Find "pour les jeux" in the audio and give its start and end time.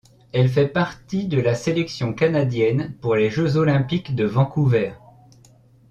3.01-3.57